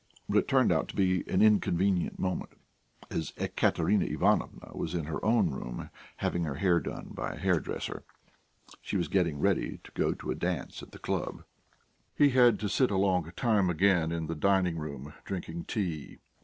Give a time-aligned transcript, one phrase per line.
[0.27, 2.53] But it turned out to be an inconvenient moment,
[3.11, 7.59] as Ekaterina Ivanovna was in her own room having her hair done by a hair
[7.59, 8.03] dresser.
[8.81, 11.43] She was getting ready to go to a dance at the club.
[12.15, 16.17] He had to sit a long time again in the dining room drinking tea.